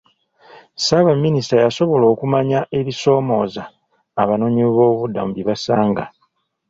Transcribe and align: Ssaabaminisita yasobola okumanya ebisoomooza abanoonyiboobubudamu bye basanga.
Ssaabaminisita 0.77 1.55
yasobola 1.63 2.05
okumanya 2.13 2.59
ebisoomooza 2.79 3.63
abanoonyiboobubudamu 4.21 5.31
bye 5.33 5.47
basanga. 5.49 6.03